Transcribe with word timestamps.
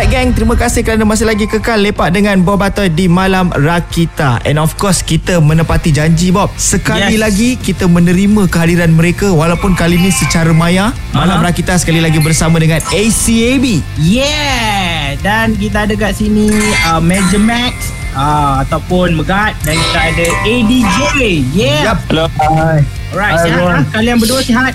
Alright 0.00 0.16
gang, 0.16 0.32
terima 0.32 0.56
kasih 0.56 0.80
kerana 0.80 1.04
masih 1.04 1.28
lagi 1.28 1.44
kekal 1.44 1.76
lepak 1.76 2.08
dengan 2.08 2.40
Bob 2.40 2.64
Batoy 2.64 2.88
di 2.88 3.04
Malam 3.04 3.52
Rakita. 3.52 4.40
And 4.48 4.56
of 4.56 4.72
course, 4.80 5.04
kita 5.04 5.44
menepati 5.44 5.92
janji 5.92 6.32
Bob. 6.32 6.48
Sekali 6.56 7.20
Yes. 7.20 7.20
lagi 7.20 7.48
kita 7.60 7.84
menerima 7.84 8.48
kehadiran 8.48 8.96
mereka 8.96 9.28
walaupun 9.28 9.76
kali 9.76 10.00
ini 10.00 10.08
secara 10.08 10.56
maya. 10.56 10.96
Malam 11.12 11.44
Aha. 11.44 11.52
Rakita 11.52 11.76
sekali 11.76 12.00
lagi 12.00 12.16
bersama 12.16 12.56
dengan 12.56 12.80
ACAB. 12.80 13.84
Yeah 14.00 15.20
Dan 15.20 15.60
kita 15.60 15.84
ada 15.84 15.92
kat 15.92 16.16
sini 16.16 16.48
uh, 16.88 16.96
Major 16.96 17.36
Max 17.36 17.92
uh, 18.16 18.64
Ataupun 18.64 19.20
Megat 19.20 19.52
Dan 19.68 19.76
kita 19.76 20.00
ada 20.00 20.26
ADJ 20.48 20.96
Yeah 21.52 21.92
Yup. 21.92 21.98
Hello. 22.08 22.24
Hai. 22.40 22.80
Alright 23.12 23.36
sihat 23.36 23.52
everyone. 23.52 23.84
ha? 23.84 23.92
Kalian 23.92 24.16
berdua 24.16 24.40
sihat 24.40 24.72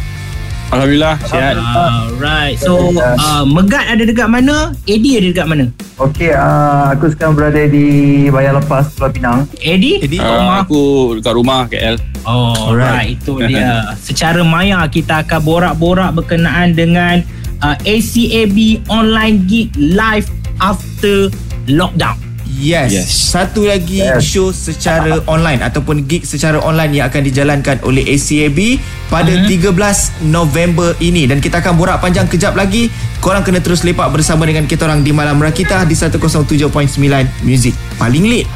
Alhamdulillah 0.69 1.15
sihat. 1.23 1.53
Alright 1.57 2.57
So 2.57 2.91
uh, 2.91 3.43
Megat 3.45 3.85
ada 3.85 4.03
dekat 4.03 4.27
mana 4.27 4.73
AD 4.85 5.05
ada 5.05 5.27
dekat 5.29 5.47
mana 5.47 5.65
Okey, 5.95 6.35
uh, 6.35 6.91
aku 6.91 7.07
sekarang 7.07 7.39
berada 7.39 7.71
di 7.71 7.87
Bayar 8.27 8.59
Lepas, 8.59 8.91
Pulau 8.99 9.15
Pinang. 9.15 9.47
AD 9.63 9.79
AD? 10.03 10.11
Kat 10.11 10.27
Uh, 10.27 10.35
rumah 10.43 10.57
aku 10.59 10.81
dekat 11.15 11.33
rumah 11.39 11.59
KL. 11.71 11.95
Oh, 12.27 12.51
Alright. 12.75 13.15
right. 13.15 13.15
Itu 13.15 13.39
dia. 13.47 13.95
Secara 13.95 14.43
maya 14.43 14.83
kita 14.91 15.23
akan 15.23 15.39
borak-borak 15.39 16.11
berkenaan 16.11 16.75
dengan 16.75 17.23
uh, 17.63 17.79
ACAB 17.87 18.83
Online 18.91 19.39
Gig 19.47 19.71
Live 19.79 20.27
After 20.59 21.31
Lockdown. 21.71 22.19
Yes. 22.55 22.89
Yes. 22.91 23.07
Satu 23.35 23.67
lagi 23.67 23.99
Yes. 23.99 24.23
show 24.23 24.49
secara 24.49 25.19
online 25.27 25.59
ataupun 25.59 26.07
gig 26.07 26.23
secara 26.23 26.57
online 26.59 26.95
yang 26.95 27.11
akan 27.11 27.21
dijalankan 27.21 27.83
oleh 27.83 28.07
ACAB 28.07 28.79
pada 29.07 29.29
Mhm. 29.29 29.45
13 29.45 29.97
November 30.23 30.95
ini 30.99 31.27
dan 31.27 31.43
kita 31.43 31.59
akan 31.59 31.75
borak 31.75 31.99
panjang 31.99 32.25
kejap 32.25 32.55
lagi. 32.55 32.87
Korang 33.19 33.43
kena 33.43 33.59
terus 33.59 33.83
lepak 33.83 34.07
bersama 34.09 34.47
dengan 34.47 34.63
kita 34.63 34.87
orang 34.87 35.01
di 35.01 35.11
Malam 35.11 35.37
Rakita 35.37 35.83
di 35.83 35.93
107.9 35.93 37.27
Music 37.41 37.75
paling 37.95 38.23
lit. 38.23 38.47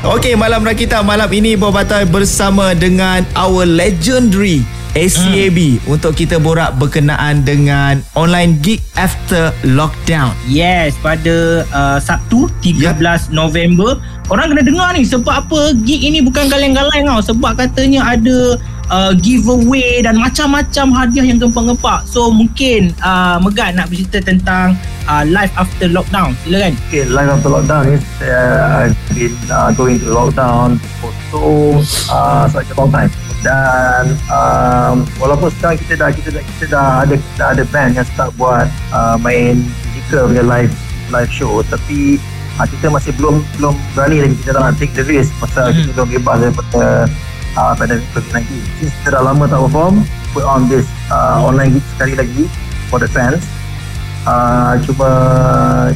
Okey, 0.00 0.32
Malam 0.32 0.64
Rakita 0.64 1.04
malam 1.04 1.28
ini 1.28 1.60
Bob 1.60 1.76
Batoy 1.76 2.08
bersama 2.08 2.72
dengan 2.72 3.20
our 3.36 3.68
legendary 3.68 4.64
ACAB 4.98 5.86
untuk 5.86 6.18
kita 6.18 6.42
borak 6.42 6.74
berkenaan 6.76 7.46
dengan 7.46 8.02
online 8.18 8.58
gig 8.58 8.82
after 8.98 9.54
lockdown. 9.62 10.34
Yes, 10.50 10.98
pada 10.98 11.62
uh, 11.70 11.98
Sabtu 12.02 12.50
13 12.64 13.30
November. 13.30 14.02
Orang 14.30 14.54
kena 14.54 14.62
dengar 14.62 14.94
ni 14.94 15.02
sebab 15.02 15.46
apa 15.46 15.74
gig 15.82 16.02
ini 16.06 16.22
bukan 16.22 16.50
galeng-galeng 16.50 17.06
tau. 17.06 17.22
Sebab 17.34 17.58
katanya 17.58 18.14
ada 18.14 18.58
uh, 18.90 19.12
giveaway 19.14 20.02
dan 20.02 20.18
macam-macam 20.18 20.86
hadiah 20.92 21.24
yang 21.24 21.38
gempak-gempak. 21.38 22.04
So 22.04 22.28
mungkin 22.28 22.92
uh, 23.00 23.38
Megat 23.38 23.78
nak 23.78 23.88
bercerita 23.88 24.20
tentang 24.20 24.74
uh, 25.06 25.24
live 25.24 25.54
after 25.56 25.86
lockdown. 25.86 26.34
Silakan. 26.44 26.74
Okay, 26.90 27.06
live 27.06 27.30
after 27.30 27.50
lockdown 27.50 27.82
ni, 27.94 27.96
saya 28.18 28.42
I've 28.84 28.98
been 29.14 29.34
uh, 29.48 29.70
going 29.72 30.02
to 30.02 30.10
lockdown 30.10 30.76
for 30.98 31.14
so 31.30 31.42
uh, 32.10 32.44
such 32.50 32.68
a 32.70 32.74
long 32.76 32.90
time. 32.90 33.10
Dan 33.40 34.18
um, 34.90 34.98
walaupun 35.16 35.48
sekarang 35.54 35.78
kita 35.78 35.94
dah 35.96 36.10
kita 36.10 36.28
dah 36.30 36.42
kita 36.42 36.64
dah 36.68 36.86
ada 37.02 37.14
kita 37.14 37.34
dah 37.36 37.48
ada 37.54 37.62
band 37.68 37.90
yang 37.94 38.06
start 38.06 38.30
buat 38.34 38.66
uh, 38.90 39.14
main 39.16 39.62
physical 39.86 40.26
punya 40.26 40.42
live 40.42 40.72
live 41.08 41.30
show 41.30 41.62
tapi 41.64 42.18
uh, 42.58 42.66
kita 42.66 42.90
masih 42.90 43.14
belum 43.14 43.40
belum 43.56 43.74
berani 43.94 44.16
lagi 44.20 44.34
kita 44.36 44.50
nak 44.52 44.74
take 44.76 44.92
the 44.92 45.04
risk 45.04 45.30
pasal 45.38 45.70
Mhm. 45.70 45.76
kita 45.80 45.90
belum 45.94 46.08
bebas 46.18 46.36
daripada 46.40 46.82
uh, 47.54 47.72
pandemic 47.74 48.06
COVID-19. 48.10 48.46
Since 48.78 48.92
kita 49.00 49.08
dah 49.12 49.22
lama 49.24 49.44
tak 49.44 49.58
perform, 49.60 49.94
put 50.30 50.44
on 50.44 50.66
this 50.66 50.86
uh, 51.08 51.38
online 51.40 51.74
gig 51.74 51.86
sekali 51.94 52.14
lagi 52.14 52.44
for 52.86 52.98
the 52.98 53.06
fans. 53.06 53.42
Uh, 54.22 54.76
cuma 54.84 55.08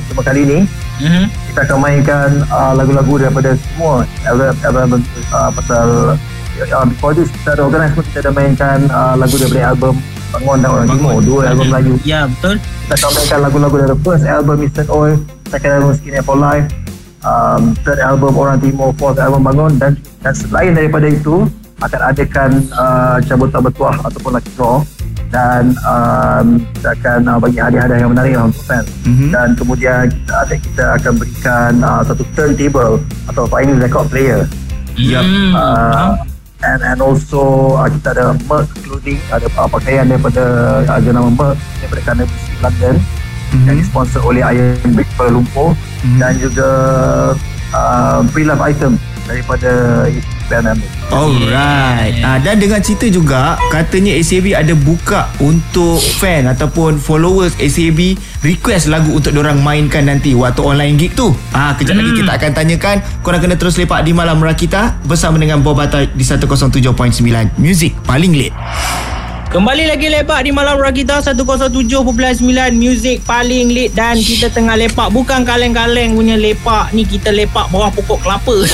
cuma 0.09 0.23
kali 0.23 0.43
ni 0.45 0.61
Mm-hmm. 0.95 1.27
kita 1.51 1.67
akan 1.67 1.79
mainkan 1.83 2.31
uh, 2.55 2.71
lagu-lagu 2.71 3.19
daripada 3.19 3.59
semua 3.59 4.07
album 4.31 4.55
album 4.63 5.03
uh, 5.35 5.51
pasal 5.51 6.15
uh, 6.61 6.85
before 6.85 7.13
this 7.13 7.29
kita 7.33 7.55
ada 7.55 7.63
organize 7.63 7.93
pun 7.93 8.05
kita 8.05 8.19
ada 8.21 8.33
mainkan 8.33 8.79
uh, 8.89 9.15
lagu 9.15 9.35
daripada 9.35 9.71
album 9.71 9.95
Bangun 10.31 10.59
dan 10.59 10.69
Orang 10.69 10.89
Timur 10.91 11.15
dua 11.23 11.41
album 11.49 11.67
Melayu 11.71 11.95
Ya, 12.03 12.27
betul. 12.27 12.59
kita 12.59 12.95
akan 12.97 13.11
mainkan 13.13 13.39
lagu-lagu 13.41 13.77
dari 13.79 13.95
first 14.01 14.25
album 14.25 14.57
Mr. 14.61 14.85
Oil 14.89 15.17
second 15.47 15.73
album 15.73 15.91
Skin 15.95 16.19
for 16.21 16.35
Life 16.35 16.67
um, 17.23 17.63
third 17.81 18.01
album 18.01 18.35
Orang 18.35 18.59
Timur 18.59 18.91
fourth 18.95 19.17
album 19.17 19.43
Bangun 19.43 19.79
dan, 19.79 19.93
dan 20.21 20.35
selain 20.35 20.75
daripada 20.75 21.07
itu 21.07 21.47
akan 21.79 22.01
adakan 22.09 22.51
uh, 22.73 23.17
cabutan 23.21 23.61
bertuah 23.61 23.95
ataupun 24.03 24.31
lucky 24.33 24.51
draw 24.55 24.83
dan 25.29 25.75
um, 25.83 26.63
kita 26.73 26.95
akan 26.95 27.19
uh, 27.27 27.39
bagi 27.39 27.59
hadiah-hadiah 27.59 27.99
yang 28.01 28.11
menarik 28.11 28.33
lah 28.35 28.47
untuk 28.47 28.63
fans 28.65 28.87
Mhm. 29.05 29.29
dan 29.31 29.49
kemudian 29.55 30.03
kita 30.07 30.35
ada 30.41 30.55
kita 30.57 30.85
akan 30.95 31.13
berikan 31.15 31.71
uh, 31.79 32.01
satu 32.03 32.23
turntable 32.33 32.95
atau 33.27 33.43
vinyl 33.45 33.79
record 33.79 34.07
player. 34.09 34.47
Hmm, 34.95 35.51
uh, 35.53 36.15
and 36.65 36.81
and 36.81 36.99
also 36.99 37.75
uh, 37.77 37.87
kita 37.87 38.17
ada 38.17 38.27
merch 38.49 38.71
clothing 38.81 39.21
ada 39.29 39.47
uh, 39.55 39.69
pakaian 39.69 40.09
daripada 40.09 40.43
uh, 40.89 41.01
jenama 41.01 41.29
merch 41.31 41.61
daripada 41.79 42.01
Carnaby 42.03 42.37
Street 42.41 42.63
London 42.63 42.97
Mhm. 43.55 43.71
yang 43.71 43.77
disponsor 43.79 44.19
oleh 44.27 44.43
Iron 44.43 44.99
Brick 44.99 45.07
Kuala 45.15 45.31
Lumpur 45.31 45.79
Mhm. 46.03 46.19
dan 46.19 46.33
juga 46.43 46.69
uh, 47.71 48.19
pre-love 48.35 48.59
item 48.59 48.99
daripada 49.25 50.05
Alright. 51.09 52.21
Ah 52.21 52.37
dan 52.37 52.61
dengan 52.61 52.81
cerita 52.85 53.09
juga 53.09 53.57
katanya 53.73 54.13
ACAB 54.13 54.53
ada 54.53 54.77
buka 54.77 55.33
untuk 55.41 55.97
fan 56.21 56.45
ataupun 56.45 57.01
followers 57.01 57.57
ACAB 57.57 58.21
request 58.45 58.93
lagu 58.93 59.17
untuk 59.17 59.33
orang 59.35 59.65
mainkan 59.65 60.05
nanti 60.05 60.37
waktu 60.37 60.61
online 60.61 61.01
gig 61.01 61.17
tu. 61.17 61.33
Ah 61.51 61.73
kejap 61.73 61.97
lagi 61.97 62.13
Hmm. 62.13 62.21
kita 62.21 62.33
akan 62.37 62.51
tanyakan. 62.53 62.97
Korang 63.25 63.41
kena 63.41 63.57
terus 63.57 63.81
lepak 63.81 64.05
di 64.05 64.13
Malam 64.13 64.37
Rakita 64.39 65.01
bersama 65.09 65.41
dengan 65.41 65.65
Bob 65.65 65.81
Batoy 65.81 66.13
di 66.13 66.25
107.9 66.25 66.93
Music 67.57 67.97
paling 68.05 68.37
lit. 68.37 68.53
Kembali 69.55 69.87
lagi 69.87 70.11
lepak 70.11 70.43
di 70.43 70.51
Malam 70.51 70.83
Rakita 70.83 71.23
107.9 71.23 71.87
Music 72.75 73.23
paling 73.23 73.71
lit 73.71 73.95
Dan 73.95 74.19
kita 74.19 74.51
tengah 74.51 74.75
lepak. 74.75 75.15
Bukan 75.15 75.47
kaleng-kaleng 75.47 76.19
punya 76.19 76.35
lepak 76.35 76.91
Ni 76.91 77.07
kita 77.07 77.31
lepak 77.31 77.71
bawah 77.71 77.87
pokok 77.95 78.19
kelapa. 78.19 78.51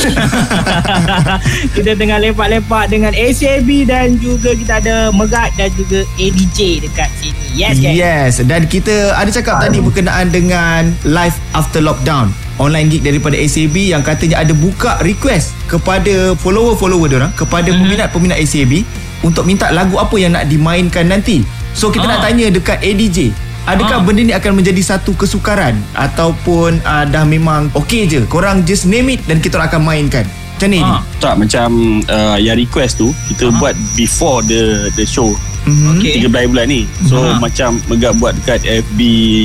Kita 1.77 1.93
tengah 1.93 2.17
lepak-lepak 2.25 2.89
dengan 2.89 3.13
ACAB 3.13 3.69
Dan 3.85 4.17
juga 4.25 4.57
kita 4.57 4.81
ada 4.81 4.97
Megat 5.13 5.53
Dan 5.61 5.69
juga 5.77 6.01
ADJ 6.17 6.89
dekat 6.89 7.13
sini. 7.21 7.45
Yes 7.53 7.77
guys. 7.77 7.97
Yes. 8.01 8.33
Dan 8.41 8.65
kita 8.65 9.13
ada 9.13 9.29
cakap 9.29 9.61
tadi 9.61 9.85
berkenaan 9.85 10.33
dengan 10.33 10.97
live 11.05 11.37
after 11.53 11.85
lockdown. 11.85 12.33
Online 12.57 12.89
gig 12.89 13.05
daripada 13.05 13.37
ACAB 13.37 13.93
yang 13.93 14.01
katanya 14.01 14.41
ada 14.41 14.57
buka 14.57 14.97
request 15.05 15.53
kepada 15.69 16.33
follower-follower 16.41 17.09
diorang 17.11 17.33
kepada 17.37 17.69
Mhm. 17.69 17.85
peminat-peminat 17.85 18.39
ACAB 18.39 18.73
untuk 19.21 19.45
minta 19.45 19.69
lagu 19.69 19.97
apa 19.97 20.17
yang 20.17 20.33
nak 20.33 20.47
dimainkan 20.47 21.05
nanti. 21.05 21.45
So 21.71 21.89
kita 21.89 22.05
Ah. 22.05 22.17
nak 22.17 22.21
tanya 22.25 22.51
dekat 22.51 22.81
ADJ 22.81 23.31
Adakah 23.63 24.01
Ah. 24.01 24.03
benda 24.03 24.21
ni 24.21 24.33
akan 24.33 24.59
menjadi 24.59 24.83
satu 24.83 25.15
kesukaran 25.15 25.79
Ataupun 25.95 26.83
uh, 26.83 27.05
dah 27.05 27.23
memang 27.23 27.71
okey 27.77 28.05
je 28.05 28.27
Korang 28.27 28.65
just 28.65 28.85
name 28.85 29.07
it 29.09 29.23
dan 29.25 29.39
kita 29.39 29.55
akan 29.55 29.79
mainkan 29.81 30.27
Macam 30.57 30.69
ni 30.69 30.83
Ah. 30.83 30.99
Tak 31.19 31.39
macam 31.39 31.69
uh, 32.05 32.37
yang 32.37 32.59
request 32.59 32.99
tu 32.99 33.15
kita 33.29 33.55
buat 33.57 33.73
before 33.95 34.43
the 34.43 34.91
the 34.93 35.07
show. 35.07 35.31
mm-hmm. 35.63 35.97
Okay. 35.97 36.25
13 36.27 36.51
bulan 36.51 36.67
ni. 36.67 36.91
So 37.07 37.23
Ah. 37.23 37.39
macam 37.39 37.79
Megap 37.87 38.19
buat 38.19 38.35
dekat 38.35 38.61
FB 38.65 38.99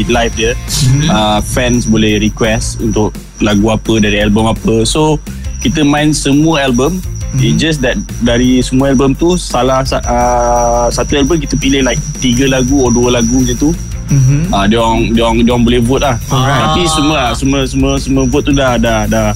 live 0.07 0.33
dia. 0.33 0.51
Uh, 1.05 1.39
fans 1.45 1.85
boleh 1.85 2.17
request 2.17 2.81
untuk 2.81 3.13
lagu 3.37 3.69
apa 3.69 4.01
dari 4.01 4.17
album 4.17 4.49
apa. 4.49 4.81
So 4.81 5.21
kita 5.61 5.85
main 5.85 6.09
semua 6.09 6.63
album. 6.63 6.97
It's 7.35 7.59
just 7.59 7.79
that 7.83 7.99
dari 8.23 8.63
semua 8.63 8.89
album 8.89 9.11
tu 9.13 9.35
salah 9.35 9.83
sa- 9.83 10.01
uh, 10.01 10.87
satu 10.87 11.19
album 11.19 11.37
kita 11.37 11.55
pilih 11.55 11.83
like 11.83 11.99
tiga 12.17 12.47
lagu 12.47 12.87
atau 12.87 12.91
dua 12.95 13.19
lagu 13.19 13.43
macam 13.43 13.57
tu. 13.59 13.71
Mm-hmm. 14.05 14.53
Ah 14.53 14.69
dia 14.69 14.77
orang 14.77 15.01
dia 15.11 15.23
orang 15.25 15.37
dia 15.41 15.51
orang 15.51 15.65
boleh 15.65 15.81
vote 15.81 16.03
lah. 16.05 16.15
Alright. 16.29 16.61
Tapi 16.61 16.81
semua 16.85 17.21
semua 17.33 17.61
semua 17.65 17.93
semua 17.97 18.23
vote 18.23 18.45
tu 18.49 18.53
dah 18.53 18.77
dah 18.77 19.03
dah 19.05 19.33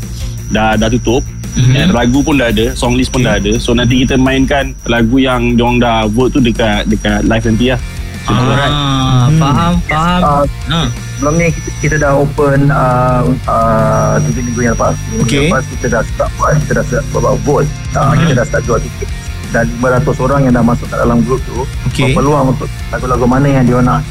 dah, 0.50 0.78
dah 0.78 0.90
tutup. 0.90 1.22
Mm-hmm. 1.58 1.76
And 1.76 1.90
lagu 1.92 2.22
pun 2.22 2.38
dah 2.38 2.54
ada, 2.54 2.72
song 2.72 2.94
list 2.94 3.10
pun 3.10 3.26
Okay. 3.26 3.28
dah 3.28 3.36
ada. 3.42 3.52
So 3.58 3.74
nanti 3.74 4.06
kita 4.06 4.16
mainkan 4.16 4.78
lagu 4.86 5.18
yang 5.18 5.58
dia 5.58 5.66
orang 5.66 5.78
dah 5.82 5.98
vote 6.06 6.38
tu 6.38 6.40
dekat 6.40 6.86
dekat 6.88 7.26
live 7.26 7.46
nanti 7.46 7.66
lah. 7.74 7.80
Alright. 8.26 8.72
ah, 8.72 9.28
Hmm. 9.30 9.38
Faham 9.38 9.74
Faham 9.86 10.20
uh, 10.20 10.44
ah. 10.68 10.88
sebelum 11.14 11.34
ni 11.38 11.48
kita, 11.50 11.70
kita 11.80 11.96
dah 12.00 12.18
open 12.18 12.68
uh, 12.68 13.22
uh, 13.46 14.18
tujuh 14.26 14.42
minggu 14.44 14.62
yang 14.64 14.74
lepas 14.74 14.98
Minggu 15.08 15.24
Okay. 15.24 15.38
yang 15.38 15.54
lepas 15.54 15.64
kita 15.70 15.86
dah 15.88 16.02
start 16.04 16.30
buat 16.36 16.52
kita 16.60 16.74
dah 16.74 16.86
start 16.86 17.06
buat 17.12 17.36
vote 17.44 17.70
uh, 17.94 18.14
kita 18.18 18.32
dah 18.34 18.46
start 18.46 18.64
jual 18.66 18.80
tiket 18.80 19.10
dan 19.50 19.66
500 19.78 20.06
orang 20.20 20.40
yang 20.44 20.54
dah 20.54 20.62
masuk 20.62 20.86
kat 20.86 20.98
dalam 20.98 21.22
grup 21.22 21.42
tu 21.44 21.62
Okay. 21.88 22.10
berpeluang 22.10 22.54
untuk 22.54 22.70
lagu-lagu 22.90 23.26
mana 23.26 23.48
yang 23.48 23.64
dia 23.64 23.80
nak 23.80 24.02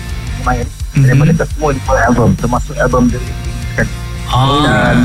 main 0.43 0.65
Mhm. 0.89 1.05
daripada 1.05 1.33
kesemua 1.37 1.71
lima 1.71 1.93
album 2.03 2.29
termasuk 2.35 2.75
album 2.77 3.03
dia 3.07 3.21
kan 3.75 3.87
Ah. 4.25 4.61
dan 4.61 4.97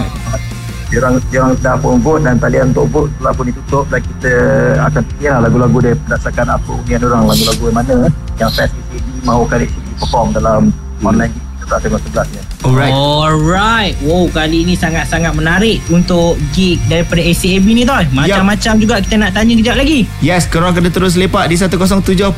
dia 0.88 0.98
orang 1.00 1.16
dia 1.28 1.40
orang 1.40 1.54
dah 1.60 1.76
pun 1.76 1.98
vote 1.98 2.22
dan 2.22 2.36
talian 2.38 2.70
untuk 2.70 2.86
vote 2.88 3.10
telah 3.16 3.32
pun 3.32 3.46
ditutup 3.46 3.84
dan 3.88 4.00
kita 4.00 4.34
akan 4.80 5.02
pilih 5.10 5.38
lagu-lagu 5.40 5.78
dia 5.82 5.94
berdasarkan 5.98 6.48
apa 6.52 6.74
dia 6.84 6.98
orang 7.00 7.26
lagu-lagu 7.26 7.64
yang 7.66 7.76
mana 7.76 7.96
yang 8.38 8.50
PCD 8.50 8.83
mahu 9.24 9.48
kali 9.48 9.66
perform 10.00 10.36
dalam 10.36 10.70
online 11.04 11.32
gig 11.32 11.44
kita 11.64 11.80
tengok 11.80 12.00
sebelah 12.04 12.26
ni. 12.28 12.40
Alright. 12.64 12.94
Alright. 12.94 13.96
Wow, 14.04 14.28
kali 14.30 14.68
ini 14.68 14.76
sangat-sangat 14.76 15.32
menarik 15.32 15.80
untuk 15.88 16.36
gig 16.52 16.80
daripada 16.92 17.24
ACAB 17.24 17.66
ni 17.66 17.84
tau. 17.88 18.04
Macam-macam 18.12 18.74
juga 18.78 18.96
kita 19.00 19.16
nak 19.16 19.32
tanya 19.32 19.54
kejap 19.56 19.76
lagi. 19.80 20.06
Yes, 20.20 20.46
korang 20.46 20.76
kena 20.76 20.92
terus 20.92 21.16
lepak 21.16 21.48
di 21.48 21.56
107.9 21.56 22.36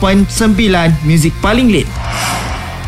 Music 1.04 1.34
paling 1.42 1.74
lit. 1.74 1.90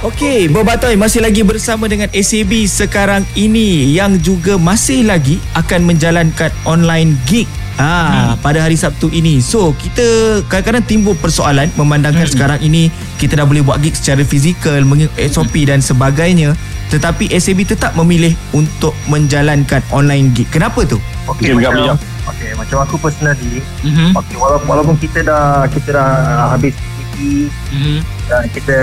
Okey, 0.06 0.46
Bobatoi 0.54 0.94
masih 0.94 1.26
lagi 1.26 1.42
bersama 1.42 1.90
dengan 1.90 2.06
ACB 2.14 2.70
sekarang 2.70 3.26
ini 3.34 3.98
yang 3.98 4.22
juga 4.22 4.54
masih 4.62 5.10
lagi 5.10 5.42
akan 5.58 5.90
menjalankan 5.90 6.54
online 6.70 7.18
gig 7.26 7.50
Ah, 7.78 8.34
hmm. 8.34 8.42
pada 8.42 8.66
hari 8.66 8.74
Sabtu 8.74 9.14
ini. 9.14 9.38
So, 9.38 9.70
kita 9.78 10.42
kadang-kadang 10.50 10.90
timbul 10.90 11.14
persoalan 11.14 11.70
memandangkan 11.78 12.26
hmm. 12.26 12.34
sekarang 12.34 12.60
ini 12.66 12.90
kita 13.22 13.38
dah 13.38 13.46
boleh 13.46 13.62
buat 13.62 13.78
gig 13.86 13.94
secara 13.94 14.26
fizikal, 14.26 14.82
mengikut 14.82 15.14
SOP 15.30 15.62
dan 15.70 15.78
sebagainya, 15.78 16.58
tetapi 16.90 17.30
ACB 17.30 17.70
tetap 17.70 17.94
memilih 17.94 18.34
untuk 18.58 18.98
menjalankan 19.06 19.86
online 19.94 20.34
gig. 20.34 20.50
Kenapa 20.50 20.90
tu? 20.90 20.98
Okey, 21.30 21.54
okay, 21.54 21.70
macam, 21.70 22.02
okay, 22.26 22.52
macam 22.58 22.78
aku 22.82 22.96
personally, 22.98 23.62
mm-hmm. 23.86 24.18
okay, 24.18 24.36
walaupun, 24.42 24.66
walaupun 24.66 24.96
kita 24.98 25.22
dah 25.22 25.70
kita 25.70 25.94
dah 25.94 26.10
habis 26.58 26.74
PKP, 26.74 27.52
mm-hmm. 27.52 27.98
dan 28.26 28.44
kita 28.58 28.74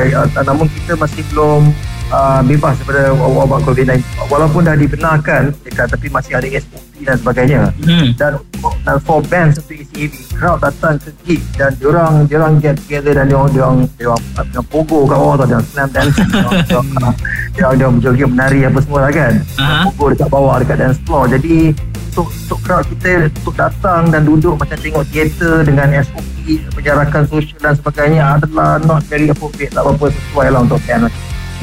namun 0.47 0.71
kita 0.71 0.95
masih 0.95 1.27
belum 1.35 1.75
uh, 2.15 2.41
bebas 2.47 2.79
daripada 2.81 3.11
wabak 3.19 3.61
COVID-19. 3.67 3.99
Walaupun 4.31 4.63
dah 4.63 4.77
dibenarkan 4.79 5.51
dekat 5.67 5.91
tapi 5.91 6.07
masih 6.09 6.39
ada 6.39 6.47
SOP 6.47 7.03
dan 7.03 7.17
sebagainya. 7.19 7.61
Hmm. 7.85 8.09
dan 8.17 8.33
dan 8.87 8.97
for 9.03 9.21
band 9.27 9.53
seperti 9.53 9.85
ECAB 9.93 10.13
crowd 10.39 10.59
datang 10.63 10.97
ke 11.03 11.11
gig 11.27 11.43
dan 11.59 11.75
diorang 11.77 12.25
diorang 12.25 12.57
get 12.63 12.79
together 12.81 13.13
dan 13.13 13.29
diorang 13.29 13.51
diorang 13.53 13.79
diorang, 14.01 14.23
diorang 14.33 14.67
pogo 14.73 15.05
kat 15.05 15.19
bawah 15.19 15.35
tu 15.37 15.45
diorang 15.53 15.67
slam 15.69 15.89
dance 15.93 16.17
diorang 16.33 16.65
diorang, 16.65 17.77
diorang 17.77 17.95
berjoget 18.01 18.29
menari 18.31 18.61
apa 18.65 18.79
semua 18.81 18.99
lah 19.05 19.13
kan. 19.13 19.35
Uh-huh. 19.43 19.85
pogo 19.93 20.05
dekat 20.15 20.29
bawah 20.31 20.55
dekat 20.63 20.77
dance 20.81 20.99
floor. 21.05 21.25
Jadi 21.29 21.57
untuk, 22.15 22.31
untuk 22.31 22.59
crowd 22.63 22.85
kita 22.95 23.27
untuk 23.27 23.55
datang 23.59 24.07
dan 24.15 24.23
duduk 24.23 24.55
macam 24.55 24.79
tengok 24.79 25.03
teater 25.11 25.67
dengan 25.67 25.91
SOP 25.99 26.23
penjarakan 26.77 27.23
sosial 27.27 27.59
dan 27.59 27.75
sebagainya 27.75 28.23
adalah 28.39 28.79
not 28.85 29.03
very 29.11 29.27
appropriate 29.27 29.73
tak 29.75 29.83
apa-apa 29.83 30.13
sesuai 30.13 30.47
lah 30.55 30.61
untuk 30.63 30.79
band 30.87 31.11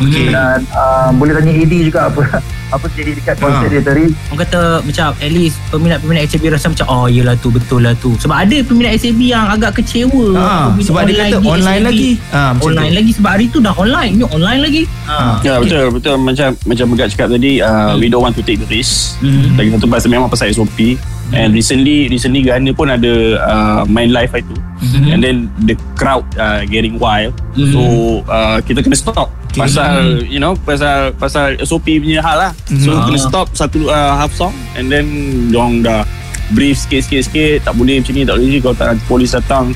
Okay. 0.07 0.33
Dan 0.33 0.59
uh, 0.74 1.09
boleh 1.15 1.33
tanya 1.38 1.53
AD 1.53 1.74
juga 1.74 2.00
apa 2.09 2.21
apa 2.75 2.86
jadi 2.95 3.12
dekat 3.19 3.36
konsert 3.38 3.68
ha. 3.68 3.74
dia 3.74 3.81
tadi. 3.83 4.06
Orang 4.31 4.39
kata 4.48 4.62
macam 4.81 5.07
at 5.19 5.31
least 5.31 5.59
peminat-peminat 5.69 6.21
SAB 6.31 6.44
rasa 6.56 6.71
macam 6.71 6.88
oh 6.88 7.07
yelah 7.12 7.36
tu 7.38 7.51
betul 7.51 7.83
lah 7.83 7.94
tu. 8.00 8.15
Sebab 8.15 8.36
ada 8.48 8.57
peminat 8.63 8.95
SAB 8.98 9.21
yang 9.21 9.45
agak 9.51 9.83
kecewa. 9.83 10.25
Ha. 10.39 10.75
Sebab 10.80 11.01
dia 11.06 11.15
kata 11.27 11.38
online 11.44 11.83
lagi. 11.83 12.12
Ha, 12.31 12.56
online 12.57 12.92
tu. 12.95 12.98
lagi 13.03 13.12
sebab 13.19 13.31
hari 13.36 13.45
tu 13.51 13.59
dah 13.59 13.75
online. 13.75 14.12
Ni 14.15 14.25
online 14.25 14.62
lagi. 14.63 14.83
Ha. 15.07 15.44
Ya 15.44 15.59
okay. 15.59 15.68
betul 15.68 15.86
betul 16.00 16.15
macam 16.18 16.50
macam 16.63 16.86
Megat 16.92 17.07
cakap 17.15 17.31
tadi 17.31 17.63
uh, 17.63 17.95
hmm. 17.95 18.03
we 18.03 18.12
don't 18.12 18.24
want 18.24 18.36
to 18.36 18.44
take 18.44 18.59
the 18.59 18.68
risk. 18.71 19.19
Hmm. 19.19 19.56
Lagi 19.59 19.75
satu 19.75 19.88
pasal 19.88 20.09
memang 20.12 20.31
pasal 20.31 20.48
SOP. 20.51 20.95
And 21.31 21.56
recently 21.56 22.12
recently 22.12 22.44
Gana 22.44 22.75
pun 22.75 22.92
ada 22.92 23.39
uh, 23.39 23.81
main 23.88 24.12
live 24.12 24.36
itu. 24.36 24.51
Mm-hmm. 24.51 25.12
And 25.15 25.19
then 25.24 25.38
the 25.63 25.80
crowd 25.95 26.27
uh, 26.36 26.68
getting 26.68 27.00
wild. 27.00 27.39
Mm-hmm. 27.56 27.71
So 27.71 27.81
uh, 28.27 28.59
kita 28.59 28.83
kena 28.83 29.00
stop 29.00 29.31
okay. 29.51 29.62
pasal 29.68 30.24
you 30.25 30.39
know 30.39 30.56
pasal 30.63 31.12
pasal 31.19 31.59
SOP 31.62 31.88
punya 32.00 32.24
hal 32.24 32.38
lah. 32.50 32.51
Mm-hmm. 32.71 32.83
So 32.83 32.89
mm-hmm. 32.95 33.06
kena 33.12 33.19
stop 33.19 33.48
satu 33.51 33.92
uh, 33.92 34.15
half 34.18 34.31
song 34.31 34.56
and 34.80 34.88
then 34.88 35.06
dong 35.51 35.83
dah 35.83 36.07
brief 36.51 36.80
sikit-sikit 36.80 37.63
tak 37.63 37.75
boleh 37.75 38.00
macam 38.03 38.13
ni 38.15 38.24
tak 38.27 38.36
boleh 38.39 38.59
kalau 38.63 38.75
tak 38.75 38.88
nanti 38.95 39.03
polis 39.06 39.31
datang. 39.36 39.75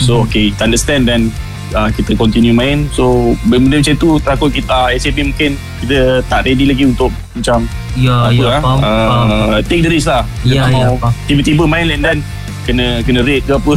So 0.00 0.24
mm-hmm. 0.24 0.24
okay, 0.26 0.44
kita 0.52 0.62
understand 0.64 1.02
then 1.04 1.22
uh, 1.74 1.88
kita 1.94 2.14
continue 2.18 2.54
main 2.54 2.86
so 2.90 3.34
benda 3.46 3.78
macam 3.78 3.94
tu 3.98 4.18
takut 4.22 4.50
kita 4.50 4.90
SAP 4.98 5.22
mungkin 5.22 5.54
kita 5.82 6.22
tak 6.26 6.46
ready 6.46 6.66
lagi 6.66 6.84
untuk 6.86 7.10
macam 7.34 7.66
ya, 7.94 8.30
ya, 8.30 8.46
lah, 8.46 8.60
faham, 8.62 8.78
uh, 8.82 9.06
faham. 9.06 9.62
take 9.66 9.82
the 9.82 9.90
risk 9.90 10.10
lah 10.10 10.24
ya, 10.42 10.66
ya, 10.70 10.90
tiba-tiba 11.30 11.64
main 11.66 11.86
and 11.90 12.02
then 12.02 12.18
kena 12.66 13.02
kena 13.02 13.24
rate 13.24 13.44
ke 13.46 13.52
apa 13.56 13.72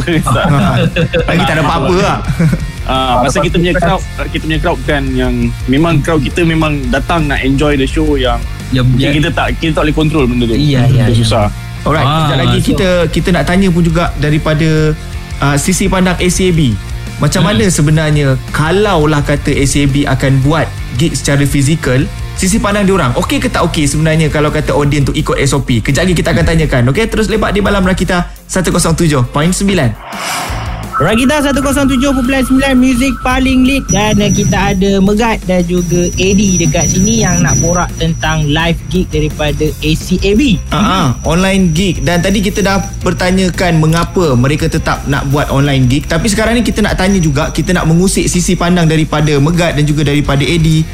lagi 1.28 1.42
tak 1.46 1.54
ada 1.58 1.62
apa-apa 1.64 1.96
lah 1.98 2.18
Ah, 2.84 3.20
uh, 3.20 3.24
pasal 3.24 3.48
kita 3.48 3.56
punya 3.56 3.72
crowd 3.72 4.02
kita 4.28 4.44
punya 4.44 4.60
crowd 4.60 4.80
kan 4.84 5.02
yang 5.16 5.48
memang 5.72 6.04
crowd 6.04 6.20
kita 6.20 6.44
memang 6.44 6.84
datang 6.92 7.24
nak 7.24 7.40
enjoy 7.40 7.80
the 7.80 7.88
show 7.88 8.20
yang 8.20 8.36
ya, 8.76 8.84
ya. 9.00 9.08
kita 9.08 9.32
tak 9.32 9.56
kita 9.56 9.80
tak 9.80 9.88
boleh 9.88 9.96
control 9.96 10.24
benda 10.28 10.44
tu. 10.44 10.52
Iya 10.52 10.84
iya. 10.92 11.08
Ya. 11.08 11.16
susah. 11.16 11.48
Alright, 11.84 12.04
ah, 12.04 12.28
sekejap 12.28 12.38
lagi 12.40 12.58
so, 12.60 12.66
kita 12.72 12.88
kita 13.08 13.28
nak 13.32 13.44
tanya 13.44 13.68
pun 13.72 13.82
juga 13.84 14.12
daripada 14.20 14.92
uh, 15.40 15.56
sisi 15.56 15.88
pandang 15.88 16.16
ACAB. 16.20 16.76
Macam 17.22 17.46
hmm. 17.46 17.50
mana 17.54 17.64
sebenarnya 17.70 18.26
kalaulah 18.50 19.22
kata 19.22 19.54
SAB 19.64 20.04
akan 20.04 20.42
buat 20.42 20.66
gig 20.98 21.14
secara 21.14 21.46
fizikal, 21.46 22.02
sisi 22.34 22.58
pandang 22.58 22.84
diorang, 22.84 23.14
okey 23.14 23.38
ke 23.38 23.46
tak 23.46 23.62
okey 23.70 23.86
sebenarnya 23.86 24.26
kalau 24.28 24.50
kata 24.50 24.74
audience 24.74 25.08
tu 25.08 25.14
ikut 25.14 25.38
SOP? 25.46 25.80
Kejap 25.80 26.04
lagi 26.04 26.14
kita 26.18 26.34
akan 26.34 26.44
tanyakan. 26.44 26.82
Okey, 26.90 27.06
terus 27.06 27.30
lepak 27.30 27.54
di 27.54 27.62
Malam 27.62 27.86
Rakita 27.86 28.34
107.9. 28.50 30.53
Rakita 30.94 31.42
107.9 31.42 32.54
Music 32.78 33.18
paling 33.26 33.66
lead 33.66 33.82
Dan 33.90 34.14
kita 34.30 34.78
ada 34.78 35.02
Megat 35.02 35.42
Dan 35.42 35.66
juga 35.66 36.06
Eddie 36.14 36.54
Dekat 36.54 36.86
sini 36.86 37.18
Yang 37.26 37.42
nak 37.42 37.54
borak 37.58 37.90
tentang 37.98 38.46
Live 38.46 38.78
gig 38.94 39.10
daripada 39.10 39.66
ACAB 39.82 40.62
uh-huh, 40.70 41.06
Online 41.26 41.74
gig. 41.74 41.98
Dan 42.06 42.22
tadi 42.22 42.38
kita 42.38 42.62
dah 42.62 42.78
Bertanyakan 43.02 43.82
Mengapa 43.82 44.38
mereka 44.38 44.70
tetap 44.70 45.02
Nak 45.10 45.34
buat 45.34 45.50
online 45.50 45.90
gig. 45.90 46.06
Tapi 46.06 46.30
sekarang 46.30 46.54
ni 46.54 46.62
kita 46.62 46.78
nak 46.78 46.94
tanya 46.94 47.18
juga 47.18 47.50
Kita 47.50 47.74
nak 47.74 47.90
mengusik 47.90 48.30
Sisi 48.30 48.54
pandang 48.54 48.86
daripada 48.86 49.34
Megat 49.42 49.74
Dan 49.74 49.90
juga 49.90 50.06
daripada 50.06 50.46
Eddie 50.46 50.86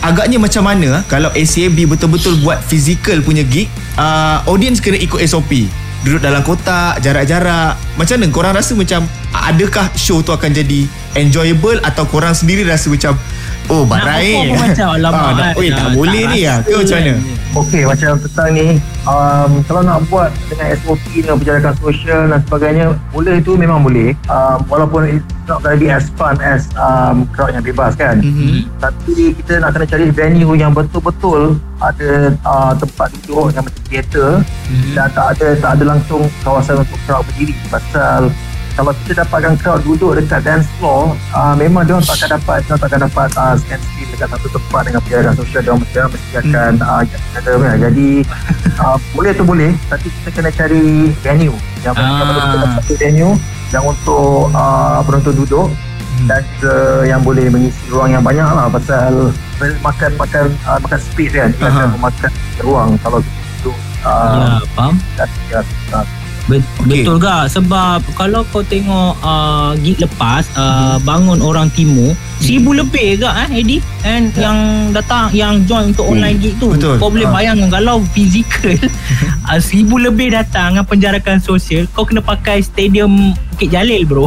Agaknya 0.00 0.40
macam 0.40 0.64
mana 0.64 1.04
Kalau 1.12 1.28
ACAB 1.28 1.92
betul-betul 1.92 2.40
Buat 2.40 2.64
physical 2.64 3.20
punya 3.20 3.44
gig? 3.44 3.68
Uh, 4.00 4.40
Audience 4.48 4.80
kena 4.80 4.96
ikut 4.96 5.20
SOP 5.28 5.81
duduk 6.02 6.20
dalam 6.22 6.42
kotak 6.42 6.98
jarak-jarak. 7.02 7.78
Macam 7.98 8.16
mana 8.18 8.34
korang 8.34 8.54
rasa 8.54 8.74
macam 8.74 9.06
adakah 9.32 9.86
show 9.94 10.20
tu 10.20 10.34
akan 10.34 10.50
jadi 10.50 10.86
enjoyable 11.18 11.78
atau 11.82 12.04
korang 12.06 12.34
sendiri 12.34 12.66
rasa 12.66 12.90
macam 12.90 13.16
oh 13.70 13.84
barai 13.86 14.50
macam 14.56 14.98
lama 14.98 15.22
ah, 15.22 15.30
nak, 15.36 15.52
oi, 15.58 15.68
tak, 15.70 15.88
boleh 15.94 16.22
ni 16.32 16.38
ya 16.48 16.58
ke 16.64 16.74
macam 16.82 16.98
mana? 16.98 17.14
Okey 17.52 17.84
macam 17.84 18.16
petang 18.16 18.50
ni 18.56 18.80
um, 19.04 19.60
kalau 19.68 19.82
nak 19.84 20.00
buat 20.08 20.32
dengan 20.48 20.72
SOP 20.80 21.04
dengan 21.12 21.36
perjalanan 21.36 21.74
sosial 21.76 22.20
dan 22.32 22.40
sebagainya 22.48 22.86
boleh 23.12 23.44
tu 23.44 23.60
memang 23.60 23.84
boleh. 23.84 24.16
Um, 24.32 24.64
walaupun 24.72 25.20
it's 25.20 25.26
not 25.44 25.60
going 25.60 25.76
to 25.76 25.80
be 25.84 25.92
as 25.92 26.08
fun 26.16 26.40
as 26.40 26.64
um, 26.80 27.28
crowd 27.36 27.52
yang 27.52 27.64
bebas 27.64 27.92
kan. 27.92 28.24
Mm-hmm. 28.24 28.72
tapi 28.80 29.36
kita 29.36 29.60
nak 29.60 29.76
kena 29.76 29.84
cari 29.84 30.06
venue 30.08 30.54
yang 30.56 30.72
betul-betul 30.72 31.60
ada 31.82 32.32
uh, 32.46 32.72
tempat 32.78 33.12
duduk 33.20 33.52
yang 33.52 33.64
macam 33.66 33.82
theater 33.90 34.30
mm-hmm. 34.40 34.92
dan 34.96 35.08
tak 35.12 35.26
ada 35.36 35.46
tak 35.58 35.70
ada 35.76 35.84
langsung 35.84 36.22
kawasan 36.40 36.80
untuk 36.80 36.98
crowd 37.04 37.22
berdiri. 37.32 37.54
Pasal 37.68 38.32
kalau 38.72 38.92
kita 39.04 39.24
dapatkan 39.24 39.54
crowd 39.60 39.80
duduk 39.84 40.16
dekat 40.16 40.40
dance 40.44 40.68
floor 40.80 41.12
uh, 41.36 41.54
memang 41.56 41.84
dia 41.84 42.00
tak 42.00 42.16
akan 42.24 42.28
dapat 42.40 42.58
dia 42.64 42.74
tak 42.76 42.88
akan 42.88 43.00
dapat 43.08 43.28
uh, 43.36 43.54
stand 43.60 43.82
still 43.84 44.08
dekat 44.08 44.28
satu 44.32 44.48
tempat 44.48 44.80
dengan 44.88 45.00
penjagaan 45.04 45.36
sosial 45.36 45.60
dia 45.62 45.74
mesti 45.76 45.98
mesti 46.08 46.34
akan 46.40 46.72
hmm. 46.80 46.88
uh, 46.88 47.02
ada, 47.36 47.50
ya. 47.52 47.72
jadi 47.88 48.08
uh, 48.80 48.96
boleh 49.12 49.32
tu 49.36 49.44
boleh 49.44 49.70
tapi 49.92 50.08
kita 50.08 50.28
kena 50.32 50.50
cari 50.52 51.12
venue 51.20 51.56
yang 51.84 51.94
ah. 51.98 52.80
satu 52.80 52.94
venue 52.96 53.32
yang 53.72 53.84
untuk 53.84 54.48
uh, 54.52 55.00
penonton 55.04 55.34
duduk 55.36 55.68
hmm. 55.68 56.26
dan 56.28 56.40
juga 56.56 56.76
yang 57.04 57.20
boleh 57.20 57.46
mengisi 57.52 57.82
ruang 57.92 58.12
yang 58.12 58.24
banyak 58.24 58.44
lah 58.44 58.68
pasal 58.72 59.32
makan 59.84 60.10
makan 60.16 60.44
uh, 60.64 60.78
makan 60.80 61.00
space 61.00 61.32
kan 61.32 61.50
uh-huh. 61.60 61.88
makan 62.00 62.30
ruang 62.64 62.90
kalau 63.04 63.20
duduk 63.20 63.76
uh, 64.04 64.32
ya 64.32 64.68
faham 64.74 64.94
ya, 65.52 65.60
uh, 65.92 66.06
Bet- 66.50 66.66
okay. 66.82 67.06
Betul 67.06 67.16
gak 67.22 67.54
sebab 67.54 68.02
kalau 68.18 68.42
kau 68.50 68.66
tengok 68.66 69.14
uh, 69.22 69.78
gig 69.78 69.94
lepas 70.02 70.42
uh, 70.58 70.98
hmm. 70.98 71.06
bangun 71.06 71.38
orang 71.38 71.70
timur 71.70 72.10
hmm. 72.10 72.42
seribu 72.42 72.74
lebih 72.74 73.22
gak 73.22 73.46
eh 73.46 73.62
Eddie 73.62 73.82
and 74.02 74.34
yeah. 74.34 74.50
yang 74.50 74.58
datang 74.90 75.30
yang 75.30 75.54
join 75.70 75.94
untuk 75.94 76.10
hmm. 76.10 76.18
online 76.18 76.38
gig 76.42 76.54
tu 76.58 76.74
Betul. 76.74 76.98
kau 76.98 77.14
boleh 77.14 77.30
ha. 77.30 77.34
bayangkan 77.34 77.70
kalau 77.70 78.02
fizikal 78.10 78.74
uh, 79.48 79.60
seribu 79.62 80.02
lebih 80.02 80.34
datang 80.34 80.74
dengan 80.74 80.86
penjarakan 80.86 81.38
sosial 81.38 81.86
kau 81.94 82.02
kena 82.02 82.18
pakai 82.18 82.58
stadium 82.58 83.36
Bukit 83.62 83.78
Jalil 83.78 84.02
bro 84.02 84.26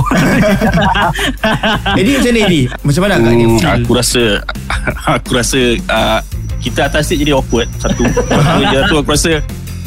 Eddie 1.99 2.15
macam 2.15 2.31
ni 2.31 2.39
Eddie 2.39 2.65
macam 2.87 3.01
mana 3.03 3.15
hmm, 3.19 3.59
aku 3.59 3.91
rasa 3.91 4.23
aku 5.19 5.31
rasa 5.35 5.59
uh, 5.91 6.19
kita 6.63 6.87
atas 6.87 7.11
jadi 7.11 7.35
awkward 7.35 7.67
satu 7.83 8.07
satu 8.07 8.63
je 8.63 8.79
tu 8.87 8.95
aku 8.95 9.11
rasa 9.11 9.43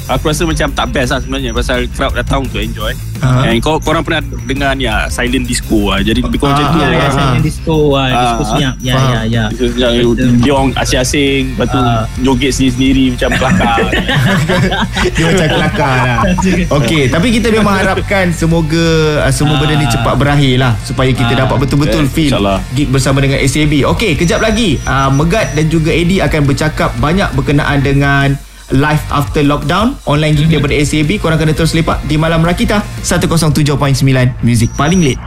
aku 0.09 0.25
rasa 0.27 0.43
macam 0.43 0.69
tak 0.69 0.87
best 0.89 1.11
lah 1.11 1.21
sebenarnya 1.21 1.51
pasal 1.53 1.85
crowd 1.89 2.13
datang 2.13 2.43
untuk 2.43 2.59
enjoy. 2.59 2.93
Ah. 3.19 3.43
And 3.45 3.59
kau 3.59 3.77
korang 3.77 4.01
pernah 4.01 4.19
dengar 4.45 4.73
ni 4.73 4.87
ah, 4.87 5.07
silent 5.07 5.43
disco 5.43 5.91
lah. 5.91 6.01
Jadi 6.01 6.23
lebih 6.23 6.39
kurang 6.39 6.55
macam 6.55 6.67
tu. 6.71 6.79
Ya, 6.79 6.89
ya, 6.89 6.99
Ah. 6.99 7.11
saya 7.11 7.41
disco 7.41 7.77
ah, 7.93 8.07
disco 8.09 8.41
Ah. 8.41 8.49
senyap. 8.49 8.75
Ya, 8.79 8.95
Faham. 8.95 9.11
ya, 9.11 9.21
ya. 9.27 9.45
Disco 9.51 9.65
yang 9.77 9.95
Betul. 10.09 10.31
dia 10.39 10.53
orang 10.53 10.71
asing-asing 10.77 11.43
Lepas 11.51 11.67
tu 11.67 11.79
Ah. 11.79 12.03
joget 12.19 12.51
sendiri-sendiri 12.53 13.05
macam 13.13 13.31
kelakar 13.35 13.79
Dia 15.11 15.25
macam 15.27 15.49
kelakar 15.51 15.95
lah 15.99 16.19
Okey 16.73 17.03
Tapi 17.09 17.27
kita 17.33 17.49
memang 17.51 17.75
harapkan 17.77 18.31
Semoga 18.31 18.87
uh, 19.21 19.33
Semua 19.33 19.59
benda 19.59 19.75
ni 19.75 19.83
Ah. 19.83 19.91
cepat 19.91 20.15
berakhir 20.15 20.55
lah 20.57 20.73
Supaya 20.81 21.11
kita 21.11 21.33
Ah. 21.33 21.39
dapat 21.45 21.57
betul-betul 21.61 22.03
Eh, 22.03 22.09
feel 22.09 22.31
insyaAllah. 22.31 22.59
Gig 22.73 22.89
bersama 22.89 23.19
dengan 23.19 23.39
SAB 23.41 23.83
Okey 23.89 24.15
kejap 24.15 24.39
lagi 24.39 24.79
uh, 24.81 25.11
Megat 25.11 25.53
dan 25.53 25.67
juga 25.67 25.91
Eddie 25.91 26.21
akan 26.21 26.41
bercakap 26.45 26.95
Banyak 26.97 27.35
berkenaan 27.35 27.79
dengan 27.81 28.39
Live 28.69 29.01
after 29.09 29.41
lockdown. 29.41 29.97
Online 30.05 30.37
gig 30.37 30.53
daripada 30.53 30.77
SAB 30.77 31.17
Korang 31.17 31.41
kena 31.41 31.57
terus 31.57 31.73
lepak 31.73 32.05
Di 32.05 32.21
Malam 32.21 32.45
Rakita 32.45 32.85
107.9 33.01 33.65
Music. 34.45 34.69
Paling 34.77 35.01
late. 35.01 35.21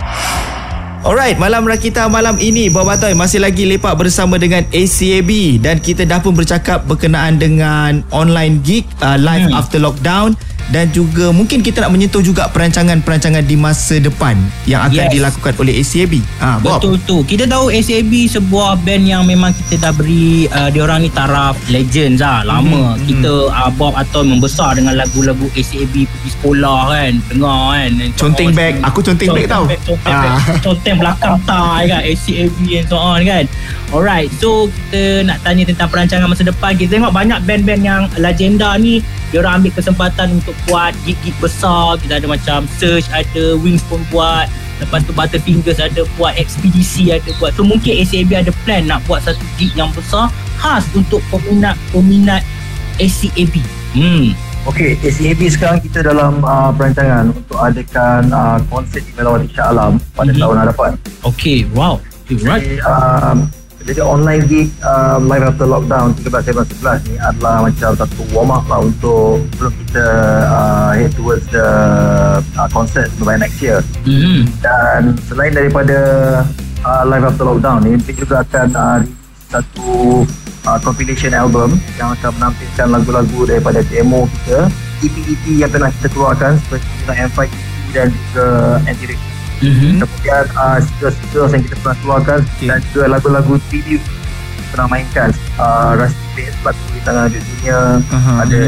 Alright, 1.02 1.42
Malam 1.42 1.66
Rakita 1.66 2.06
malam 2.06 2.38
ini 2.38 2.70
Bob 2.70 2.86
Batoy 2.86 3.18
masih 3.18 3.42
lagi 3.42 3.66
lepak 3.66 3.98
bersama 3.98 4.38
dengan 4.38 4.62
ACAB 4.70 5.58
dan 5.58 5.82
kita 5.82 6.06
dah 6.06 6.22
pun 6.22 6.38
bercakap 6.38 6.86
berkenaan 6.86 7.42
dengan 7.42 8.06
online 8.14 8.62
gig 8.62 8.86
uh, 9.02 9.18
live 9.18 9.50
Hmm. 9.50 9.58
after 9.58 9.82
lockdown 9.82 10.38
dan 10.72 10.88
juga 10.90 11.30
mungkin 11.30 11.60
kita 11.60 11.84
nak 11.84 11.92
menyentuh 11.92 12.20
juga 12.20 12.48
perancangan-perancangan 12.48 13.44
di 13.44 13.54
masa 13.54 14.00
depan 14.00 14.34
yang 14.66 14.82
akan 14.82 15.04
Yes. 15.04 15.12
dilakukan 15.12 15.54
oleh 15.58 15.74
ACAB. 15.76 16.14
Ah, 16.38 16.56
Bob. 16.58 16.80
Betul 16.80 16.96
tu. 17.04 17.18
Kita 17.22 17.44
tahu 17.44 17.68
SAB 17.70 18.14
sebuah 18.30 18.80
band 18.80 19.04
yang 19.04 19.24
memang 19.24 19.52
kita 19.52 19.82
dah 19.82 19.92
beri 19.92 20.48
uh, 20.48 20.70
dia 20.70 20.82
orang 20.82 21.02
ni 21.02 21.10
taraf 21.10 21.60
legends 21.68 22.20
lah 22.20 22.42
lama. 22.42 22.96
Mhm, 22.96 23.04
Kita 23.04 23.34
uh, 23.50 23.72
Bob 23.72 23.94
atau 23.94 24.22
membesar 24.22 24.74
dengan 24.74 24.96
lagu-lagu 24.96 25.52
SAB 25.52 26.08
pergi 26.08 26.30
sekolah 26.32 26.80
kan, 26.88 27.12
dengar 27.28 27.60
kan. 27.74 27.92
Conteng 28.16 28.52
bag. 28.52 28.74
Aku 28.82 29.00
conteng 29.02 29.30
bag 29.32 29.46
tau. 29.46 29.66
Conteng 29.68 30.00
Ah. 30.08 30.40
Conteng 30.62 30.96
belakang 30.98 31.36
tai 31.44 31.84
kan 31.86 32.02
SAB 32.06 32.56
and 32.72 32.88
so 32.88 32.96
on 32.96 33.20
kan. 33.22 33.44
Alright, 33.90 34.32
so 34.32 34.72
kita 34.72 35.26
nak 35.26 35.44
tanya 35.44 35.68
tentang 35.68 35.92
perancangan 35.92 36.24
masa 36.26 36.48
depan. 36.48 36.72
Kita 36.74 36.96
tengok 36.96 37.12
banyak 37.12 37.44
band-band 37.44 37.82
yang 37.82 38.02
legenda 38.16 38.78
ni 38.78 39.04
dia 39.32 39.40
orang 39.40 39.64
ambil 39.64 39.72
kesempatan 39.74 40.28
untuk 40.36 40.54
buat 40.68 40.92
gig-gig 41.02 41.34
besar. 41.40 41.96
Kita 41.98 42.20
ada 42.20 42.28
macam 42.28 42.68
Search, 42.76 43.08
ada 43.10 43.56
Wings 43.58 43.82
pun 43.88 44.04
buat. 44.12 44.46
Lepas 44.78 45.06
tu 45.06 45.14
Butterfingers 45.14 45.78
ada 45.78 46.04
buat 46.16 46.36
Expedisi 46.36 47.10
ada 47.10 47.32
buat. 47.38 47.56
So 47.56 47.64
mungkin 47.64 48.02
SAB 48.02 48.34
ada 48.34 48.52
plan 48.64 48.86
nak 48.86 49.02
buat 49.06 49.22
satu 49.22 49.40
gig 49.56 49.72
yang 49.74 49.90
besar 49.94 50.28
khas 50.58 50.84
untuk 50.92 51.24
peminat-peminat 51.32 52.44
SAB. 52.98 53.56
Hmm. 53.94 54.36
Okey, 54.62 54.94
SAB 55.02 55.42
sekarang 55.50 55.82
kita 55.82 56.06
dalam 56.06 56.38
uh, 56.46 56.70
perancangan 56.70 57.34
untuk 57.34 57.58
adakan 57.58 58.30
uh, 58.30 58.62
konsert 58.70 59.02
di 59.02 59.10
Melawati 59.18 59.50
Shah 59.50 59.74
Alam 59.74 59.98
pada 60.14 60.30
Mhm. 60.30 60.38
tahun 60.38 60.58
hadapan. 60.62 60.92
Okay, 61.26 61.66
wow. 61.74 61.98
Okay, 62.26 62.38
right. 62.46 62.62
Jadi, 62.62 62.78
um, 62.86 63.50
jadi 63.86 64.02
online 64.06 64.44
gig 64.46 64.70
um, 64.86 65.26
live 65.26 65.42
after 65.42 65.66
lockdown 65.66 66.14
13 66.22 66.54
11 66.54 67.10
ni 67.10 67.16
adalah 67.18 67.66
macam 67.66 67.92
satu 67.98 68.22
warm 68.30 68.54
up 68.54 68.66
lah 68.70 68.86
untuk 68.86 69.42
sebelum 69.58 69.74
kita 69.86 70.08
uh, 70.48 70.92
head 70.94 71.12
towards 71.18 71.46
the 71.50 71.68
uh, 72.58 72.68
concert 72.70 73.10
by 73.26 73.38
next 73.38 73.58
year. 73.60 73.82
Hmm. 74.06 74.46
Dan 74.62 75.18
selain 75.26 75.54
daripada 75.58 75.98
uh, 76.86 77.04
live 77.10 77.26
after 77.26 77.46
lockdown 77.46 77.82
ni, 77.86 77.98
kita 78.06 78.26
juga 78.26 78.36
akan 78.46 78.68
uh, 78.78 79.00
satu 79.50 80.24
uh, 80.70 80.80
compilation 80.86 81.34
album 81.34 81.76
yang 81.98 82.14
akan 82.16 82.32
menampilkan 82.38 82.88
lagu-lagu 82.88 83.40
daripada 83.50 83.82
demo 83.90 84.30
kita, 84.30 84.70
EP-EP 85.02 85.46
yang 85.58 85.72
pernah 85.74 85.90
kita 85.90 86.08
keluarkan 86.14 86.62
seperti 86.70 86.88
M5 87.10 87.40
EP 87.50 87.56
dan 87.92 88.08
juga 88.14 88.48
Anti 88.88 89.31
Mhm. 89.62 90.02
Kemudian 90.02 90.46
uh, 90.58 90.78
single-single 90.82 91.48
yang 91.54 91.64
kita 91.70 91.76
pernah 91.86 91.98
keluarkan 92.02 92.40
Okey. 92.42 92.68
dan 92.68 92.80
juga 92.90 93.04
lagu-lagu 93.14 93.54
tribute 93.70 94.02
kita 94.02 94.62
pernah 94.74 94.88
mainkan 94.90 95.30
uh, 95.62 95.94
Rusty 95.94 96.26
Bates 96.34 96.58
lagu 96.66 96.84
di 96.90 97.00
tangan 97.06 97.24
Adit 97.30 97.44
Dunia 97.46 97.80
Aha. 98.10 98.34
ada 98.42 98.60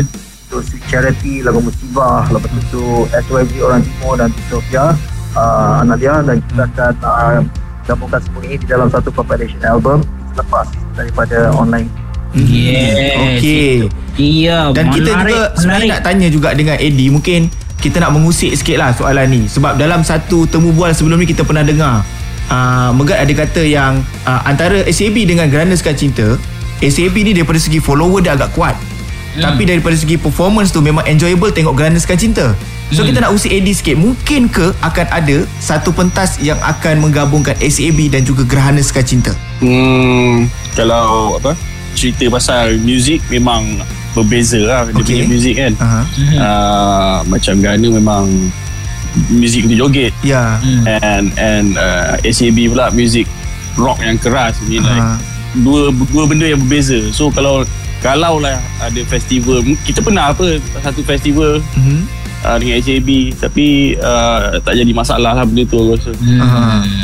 tu 0.53 0.57
Sweet 0.61 0.85
Charity 0.85 1.33
lagu 1.41 1.59
Musibah 1.65 2.29
lepas 2.29 2.49
tu 2.53 2.61
tu 2.69 2.83
SYG 3.09 3.53
Orang 3.65 3.81
Timur 3.81 4.13
dan 4.21 4.29
Sofia 4.53 4.93
uh, 5.33 5.81
anak 5.81 5.97
dia 5.97 6.21
dan 6.21 6.37
kita 6.45 6.63
akan 6.69 6.93
uh, 7.01 7.41
gabungkan 7.89 8.21
semua 8.21 8.41
ini 8.45 8.55
di 8.61 8.67
dalam 8.69 8.87
satu 8.93 9.09
compilation 9.09 9.59
album 9.65 10.05
selepas 10.37 10.69
daripada 10.93 11.49
online 11.57 11.89
Yes. 12.33 13.13
Okey. 13.37 13.93
Iya. 14.17 14.73
Dan 14.73 14.89
kita 14.89 15.13
menarik, 15.13 15.37
juga 15.37 15.41
sebenarnya 15.53 15.89
nak 15.93 16.01
tanya 16.01 16.27
juga 16.33 16.49
dengan 16.57 16.75
Eddie 16.81 17.13
mungkin 17.13 17.45
kita 17.83 17.99
nak 17.99 18.15
mengusik 18.15 18.55
sikit 18.55 18.79
lah 18.79 18.95
soalan 18.95 19.27
ni. 19.27 19.41
Sebab 19.51 19.75
dalam 19.75 20.07
satu 20.07 20.47
temu 20.47 20.71
bual 20.71 20.95
sebelum 20.95 21.19
ni 21.19 21.27
kita 21.27 21.43
pernah 21.43 21.67
dengar 21.67 21.99
uh, 22.47 22.95
Megat 22.95 23.19
ada 23.19 23.33
kata 23.35 23.59
yang 23.59 23.99
uh, 24.23 24.41
antara 24.47 24.87
SAB 24.87 25.27
dengan 25.27 25.51
Gerana 25.51 25.75
Sekar 25.75 25.99
Cinta 25.99 26.39
SAB 26.79 27.15
ni 27.27 27.35
daripada 27.35 27.59
segi 27.59 27.83
follower 27.83 28.23
dia 28.23 28.39
agak 28.39 28.55
kuat. 28.55 28.79
Hmm. 29.33 29.49
tapi 29.49 29.65
daripada 29.65 29.97
segi 29.97 30.13
performance 30.13 30.69
tu 30.69 30.77
memang 30.77 31.01
enjoyable 31.09 31.49
tengok 31.49 31.73
Gerana 31.73 31.97
Sekar 31.97 32.15
Cinta. 32.15 32.53
So 32.93 33.01
Hmm. 33.01 33.09
kita 33.09 33.25
nak 33.25 33.33
usik 33.33 33.49
Eddie 33.49 33.73
sikit. 33.73 33.97
Mungkin 33.97 34.45
ke 34.45 34.69
akan 34.77 35.07
ada 35.09 35.37
satu 35.57 35.89
pentas 35.89 36.37
yang 36.37 36.61
akan 36.61 37.01
menggabungkan 37.01 37.57
SAB 37.57 38.13
dan 38.13 38.21
juga 38.21 38.45
Gerhana 38.45 38.77
Sekar 38.85 39.01
Cinta? 39.01 39.33
Hmm, 39.57 40.45
Kalau 40.77 41.41
apa 41.41 41.57
Cerita 41.93 42.25
pasal 42.27 42.77
muzik 42.77 43.21
Memang 43.27 43.81
berbeza 44.11 44.59
lah 44.59 44.85
Dia 44.87 44.99
punya 44.99 45.25
muzik 45.25 45.55
kan. 45.55 45.73
Mhm. 45.73 46.35
uh, 46.35 47.17
Macam 47.25 47.55
Ghana 47.57 47.87
memang 47.89 48.25
Muzik 49.29 49.65
untuk 49.65 49.77
joget 49.79 50.13
Ya 50.21 50.57
Hmm. 50.57 50.83
And 50.87 51.25
and 51.35 51.67
uh, 51.75 52.17
SAB 52.23 52.65
pula 52.67 52.89
muzik 52.89 53.29
rock 53.75 53.99
yang 53.99 54.17
keras 54.17 54.57
ni 54.63 54.77
like 54.77 54.89
Ha. 54.95 55.17
dua 55.55 55.89
dua 56.09 56.25
benda 56.25 56.45
yang 56.45 56.57
berbeza. 56.59 56.97
So 57.09 57.29
kalau 57.29 57.61
kalau 57.99 58.37
lah 58.37 58.57
ada 58.79 59.01
festival 59.03 59.61
kita 59.81 60.01
pernah 60.01 60.29
apa 60.29 60.57
satu 60.79 61.01
festival 61.01 61.61
Mhm. 61.73 62.22
Uh, 62.43 62.57
dengan 62.57 62.75
SAB 62.77 63.09
tapi 63.35 63.65
uh, 63.97 64.59
tak 64.59 64.75
jadi 64.75 64.91
masalah 64.91 65.31
lah 65.33 65.43
benda 65.43 65.63
tu 65.63 65.75
aku 65.75 65.95
rasa. 65.95 66.11
Hmm. 66.13 66.39
Aha. 66.39 66.63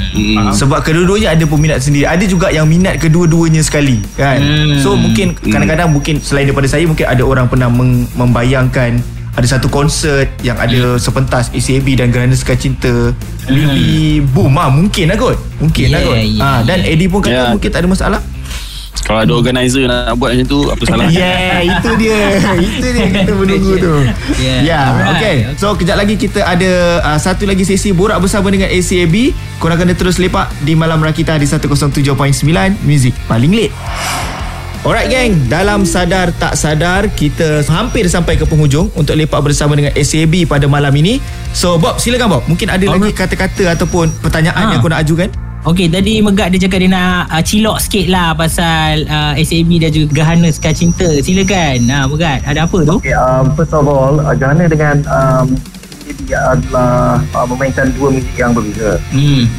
Hmm. 0.10 0.52
Sebab 0.52 0.82
kedua-duanya 0.82 1.32
ada 1.32 1.46
peminat 1.46 1.80
sendiri 1.80 2.04
Ada 2.04 2.26
juga 2.26 2.50
yang 2.50 2.66
minat 2.66 2.98
kedua-duanya 2.98 3.62
sekali 3.62 4.02
kan 4.16 4.42
Hmm. 4.42 4.82
So 4.82 4.98
mungkin 4.98 5.38
kadang-kadang 5.38 5.86
mungkin 5.88 6.18
Selain 6.20 6.44
daripada 6.44 6.66
saya 6.66 6.82
Mungkin 6.84 7.06
ada 7.06 7.22
orang 7.22 7.46
pernah 7.46 7.70
meng- 7.70 8.10
membayangkan 8.14 8.98
Ada 9.32 9.56
satu 9.56 9.70
konsert 9.70 10.34
Yang 10.42 10.58
ada 10.60 10.82
sepentas 10.98 11.54
ACAB 11.54 11.94
dan 11.94 12.10
Gerhana 12.10 12.34
Sekar 12.34 12.58
Cinta 12.58 13.14
Maybe 13.46 14.20
boom 14.26 14.52
lah 14.52 14.68
Mungkin 14.68 15.08
lah 15.08 15.16
kot 15.16 15.38
Mungkin 15.60 15.86
lah 15.90 16.00
Yeah, 16.00 16.10
kot 16.10 16.18
yeah, 16.18 16.42
ha, 16.42 16.60
Dan 16.64 16.78
yeah. 16.82 16.92
Eddie 16.92 17.08
pun 17.08 17.20
kata 17.22 17.32
Yeah. 17.32 17.50
Mungkin 17.54 17.70
tak 17.70 17.80
ada 17.80 17.88
masalah 17.88 18.22
Kalau 19.10 19.26
ada 19.26 19.34
organizer 19.34 19.90
nak 19.90 20.22
buat 20.22 20.38
macam 20.38 20.46
tu 20.46 20.70
apa 20.70 20.84
salah? 20.86 21.10
Yeah 21.18 21.66
itu 21.66 21.90
dia. 21.98 22.20
Itu 22.62 22.88
dia 22.94 23.06
kita 23.10 23.34
menunggu 23.34 23.74
tu. 23.82 23.96
Yeah, 24.38 24.62
yeah 24.62 24.84
alright. 24.86 25.18
okay. 25.18 25.36
So 25.58 25.74
kejap 25.74 25.98
lagi 25.98 26.14
kita 26.14 26.46
ada 26.46 27.02
uh, 27.02 27.18
Satu 27.18 27.50
lagi 27.50 27.66
sesi 27.66 27.90
Borak 27.90 28.22
bersama 28.22 28.54
dengan 28.54 28.70
ACAB 28.70 29.34
Korang 29.58 29.82
kena 29.82 29.98
terus 29.98 30.22
lepak 30.22 30.54
Di 30.62 30.78
Malam 30.78 31.02
Rakita 31.02 31.36
Di 31.36 31.50
107.9 31.50 32.06
Music 32.86 33.18
paling 33.26 33.50
late. 33.50 33.74
Alright 34.80 35.10
gang 35.10 35.36
Dalam 35.50 35.84
sadar 35.84 36.30
tak 36.32 36.54
sadar 36.54 37.10
Kita 37.10 37.66
hampir 37.68 38.06
sampai 38.06 38.38
ke 38.38 38.46
penghujung 38.46 38.94
Untuk 38.94 39.18
lepak 39.18 39.42
bersama 39.42 39.74
dengan 39.74 39.92
SAB 39.92 40.46
pada 40.46 40.70
malam 40.70 40.94
ini. 40.94 41.18
So 41.50 41.76
Bob 41.76 41.98
silakan 41.98 42.30
Bob. 42.30 42.44
Mungkin 42.46 42.70
ada 42.70 42.86
lagi 42.86 43.10
kata-kata 43.10 43.74
Ataupun 43.74 44.14
pertanyaan 44.22 44.70
Ha. 44.70 44.72
yang 44.72 44.80
kau 44.80 44.94
nak 44.94 45.02
ajukan 45.02 45.49
Okey, 45.68 45.92
tadi 45.92 46.24
Megat 46.24 46.56
dia 46.56 46.60
cakap 46.64 46.80
dia 46.80 46.88
nak 46.88 47.28
uh, 47.28 47.44
cilok 47.44 47.84
sikit 47.84 48.08
lah 48.08 48.32
pasal 48.32 49.04
uh, 49.12 49.36
SAB 49.36 49.68
dan 49.84 49.92
juga 49.92 50.24
Gerhana 50.24 50.48
Sekar 50.56 50.72
Cinta. 50.72 51.20
Silakan. 51.20 51.84
Ha, 51.92 52.08
Megat, 52.08 52.48
ada 52.48 52.64
apa 52.64 52.80
tu? 52.88 52.96
Okay, 53.04 53.12
um, 53.12 53.52
first 53.60 53.76
of 53.76 53.84
all, 53.84 54.24
uh, 54.24 54.32
Gerhana 54.32 54.72
dengan 54.72 55.04
um, 55.12 55.60
dia 56.24 56.40
adalah 56.56 57.20
uh, 57.36 57.46
memainkan 57.46 57.92
dua 58.00 58.08
muzik 58.08 58.32
yang 58.40 58.56
berbeza. 58.56 59.04
Hmm. 59.12 59.52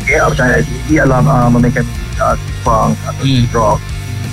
Okay, 0.00 0.16
uh, 0.16 0.32
macam 0.32 0.48
dia 0.88 1.04
adalah 1.04 1.20
uh, 1.20 1.48
memainkan 1.52 1.84
muzik 1.84 2.08
uh, 2.24 2.36
funk 2.64 2.96
atau 3.04 3.22
Hmm. 3.28 3.44
rock. 3.52 3.78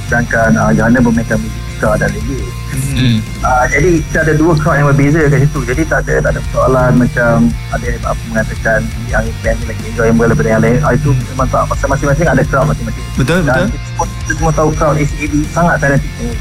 Sedangkan 0.08 0.56
uh, 0.56 0.72
Gerhana 0.72 1.00
memainkan 1.04 1.38
muzik 1.44 1.61
ska 1.82 1.98
dan 1.98 2.10
reggae. 2.14 2.46
Hmm. 2.94 3.18
Uh, 3.42 3.66
jadi 3.74 3.92
kita 4.06 4.20
ada 4.22 4.34
dua 4.38 4.54
crowd 4.54 4.78
yang 4.78 4.88
berbeza 4.94 5.26
kat 5.26 5.42
situ. 5.42 5.60
Jadi 5.66 5.82
tak 5.90 6.06
ada 6.06 6.14
tak 6.22 6.32
ada 6.38 6.40
persoalan 6.46 6.92
macam 7.02 7.34
ada 7.74 7.86
yang 7.90 8.04
apa 8.06 8.22
mengatakan 8.30 8.80
yang 9.10 9.26
band 9.42 9.58
ni 9.58 9.66
lagi 9.66 9.84
enjoyable 9.90 10.26
daripada 10.30 10.50
yang 10.54 10.62
lain. 10.62 10.78
Uh, 10.86 10.94
itu 10.94 11.10
memang 11.34 11.48
tak 11.50 11.66
pasal 11.66 11.88
masing-masing 11.90 12.28
ada 12.30 12.42
crowd 12.46 12.70
masing-masing. 12.70 13.06
Betul 13.18 13.38
betul 13.42 13.50
Dan 13.50 13.66
kita 13.74 13.82
semua, 13.90 14.06
kita 14.06 14.32
semua 14.38 14.52
tahu 14.54 14.70
crowd 14.78 14.96
ACAB 15.02 15.34
sangat 15.50 15.76
talented 15.82 16.38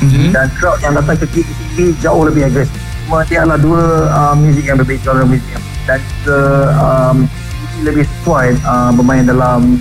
Mhm. 0.00 0.32
dan 0.32 0.46
crowd 0.56 0.78
yang 0.80 0.96
datang 0.96 1.16
ke 1.20 1.26
ACAB 1.28 1.78
jauh 2.00 2.22
lebih 2.24 2.48
agresif. 2.48 2.80
Semua 3.04 3.20
dia 3.28 3.44
adalah 3.44 3.60
dua 3.60 3.80
uh, 4.08 4.34
muzik 4.40 4.64
yang 4.64 4.80
berbeza 4.80 5.12
genre 5.12 5.28
muzik 5.28 5.48
yang 5.52 5.64
dan 5.84 6.00
juga 6.04 6.40
um, 6.84 7.16
lebih 7.80 8.04
sesuai 8.04 8.60
uh, 8.64 8.92
bermain 8.92 9.24
dalam 9.24 9.80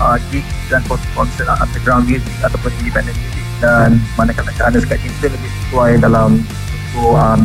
uh, 0.00 0.16
gig 0.32 0.44
dan 0.72 0.80
konsert 1.12 1.48
underground 1.48 2.08
music 2.08 2.32
ataupun 2.40 2.72
independent 2.80 3.12
music 3.12 3.41
dan 3.62 4.02
manakala 4.18 4.50
Kerana 4.50 4.76
Sekat 4.76 4.98
Cinta 4.98 5.30
lebih 5.30 5.50
sesuai 5.62 5.90
dalam 6.02 6.42
untuk 6.92 7.14
uh, 7.14 7.38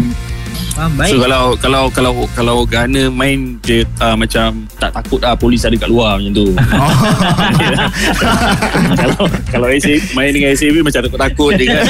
Ah, 0.77 0.89
So 0.89 1.17
baik. 1.17 1.21
kalau 1.25 1.43
kalau 1.57 1.83
kalau 1.89 2.11
kalau 2.33 2.57
Gana 2.65 3.09
main 3.09 3.57
dia 3.61 3.81
uh, 3.97 4.13
macam 4.13 4.65
tak 4.77 4.93
takut 4.93 5.17
lah 5.21 5.33
polis 5.33 5.65
ada 5.65 5.73
kat 5.73 5.89
luar 5.89 6.21
macam 6.21 6.33
tu. 6.33 6.47
kalau 9.01 9.21
kalau 9.49 9.67
AC 9.69 10.01
main 10.13 10.33
dengan 10.33 10.53
ACB 10.53 10.81
macam 10.81 11.01
takut-takut 11.05 11.51
je 11.57 11.65
kan. 11.65 11.85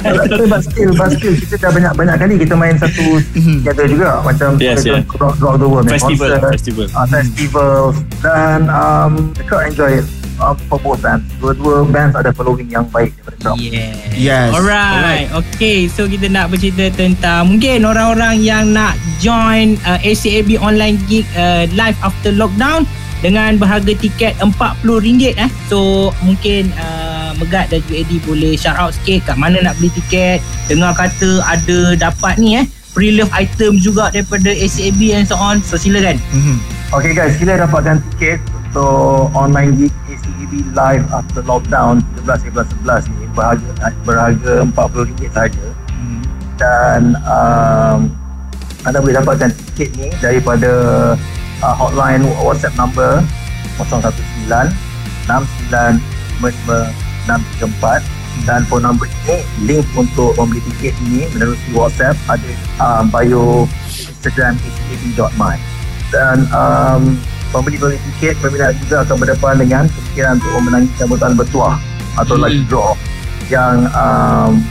Tapi 0.00 0.46
baskil, 0.48 0.88
baskil 0.96 1.32
kita 1.36 1.54
dah 1.60 1.70
banyak 1.72 1.92
banyak 1.96 2.16
kali 2.16 2.34
kita 2.40 2.54
main 2.56 2.76
satu 2.80 3.20
together 3.32 3.86
juga 3.88 4.10
macam 4.24 4.56
Yes, 4.56 4.80
kita 4.80 5.00
yeah. 5.00 5.02
rock, 5.20 5.36
rock 5.40 5.56
the 5.60 5.68
world 5.68 5.86
Festival, 5.88 6.28
concert, 6.32 6.52
festival. 6.56 6.86
uh, 6.92 7.06
festival 7.08 7.76
dan 8.24 8.58
um, 8.68 9.12
enjoy 9.68 10.00
it 10.00 10.06
uh, 10.40 10.56
for 10.66 10.80
both 10.80 11.04
bands. 11.04 11.22
Dua-dua 11.38 11.84
bands 11.86 12.16
ada 12.16 12.32
following 12.32 12.72
yang 12.72 12.88
baik 12.88 13.14
daripada 13.20 13.36
crowd. 13.38 13.60
Yes. 13.60 13.94
Yes. 14.16 14.48
Alright. 14.56 15.28
Okay, 15.30 15.86
so 15.86 16.08
kita 16.08 16.26
nak 16.32 16.50
bercerita 16.50 16.90
tentang 16.96 17.54
mungkin 17.54 17.84
orang-orang 17.84 18.40
yang 18.40 18.72
nak 18.72 18.96
join 19.20 19.76
uh, 19.84 20.00
ACAB 20.00 20.56
online 20.58 20.96
gig 21.06 21.28
uh, 21.36 21.68
live 21.76 21.96
after 22.00 22.32
lockdown 22.32 22.88
dengan 23.20 23.60
berharga 23.60 23.92
tiket 24.00 24.32
RM40 24.40 25.36
eh. 25.36 25.50
So 25.68 26.10
mungkin 26.24 26.72
uh, 26.80 27.36
Megat 27.40 27.72
dan 27.72 27.80
UAD 27.88 28.20
boleh 28.28 28.52
shout 28.52 28.76
out 28.76 28.92
sikit 28.92 29.32
kat 29.32 29.36
mana 29.40 29.60
nak 29.64 29.76
beli 29.80 29.88
tiket. 29.96 30.44
Dengar 30.68 30.92
kata 30.92 31.40
ada 31.44 31.96
dapat 31.96 32.36
ni 32.36 32.60
eh 32.60 32.66
pre-love 32.90 33.30
item 33.32 33.78
juga 33.78 34.10
daripada 34.10 34.50
ACAB 34.50 35.14
and 35.14 35.24
so 35.24 35.38
on. 35.38 35.62
So 35.62 35.78
silakan. 35.78 36.18
Mhm. 36.34 36.56
Okay 36.90 37.14
guys, 37.14 37.38
sila 37.38 37.54
dapatkan 37.54 38.02
tiket 38.12 38.42
untuk 38.70 39.34
online 39.34 39.74
gig 39.74 39.90
ACEB 40.06 40.62
live 40.78 41.02
after 41.10 41.42
lockdown 41.42 41.98
13-11-11 42.22 43.10
ni 43.18 43.26
berharga 43.34 43.90
berharga 44.06 44.62
RM40 44.62 45.26
sahaja. 45.34 45.66
Dan 46.54 47.18
um, 47.26 48.14
anda 48.86 49.02
boleh 49.02 49.18
dapatkan 49.18 49.50
tiket 49.74 49.90
ni 49.98 50.14
daripada 50.22 50.70
uh, 51.66 51.74
hotline 51.74 52.22
WhatsApp 52.46 52.78
number 52.78 53.18
019 53.82 54.70
69 55.26 55.98
634 56.46 58.46
dan 58.46 58.62
phone 58.70 58.86
number 58.86 59.10
ini 59.26 59.42
link 59.66 59.84
untuk 59.98 60.38
membeli 60.38 60.62
tiket 60.70 60.94
ini 61.10 61.26
menerusi 61.34 61.74
WhatsApp 61.74 62.14
ada 62.30 62.50
uh, 62.78 63.02
bio 63.02 63.66
Instagram 63.90 64.54
acab.my 64.62 65.58
dan 66.14 66.46
um, 66.54 67.18
pembeli-pembeli 67.50 67.98
tiket 68.14 68.34
peminat 68.38 68.74
juga 68.80 69.02
akan 69.02 69.16
berdepan 69.18 69.54
dengan 69.58 69.84
kemungkinan 69.86 70.32
untuk 70.38 70.52
memenangi 70.58 70.88
sambutan 70.96 71.32
bertuah 71.34 71.76
atau 72.16 72.34
Hmm. 72.34 72.42
lucky 72.46 72.62
draw 72.66 72.90
yang 73.50 73.76
um, 73.92 74.62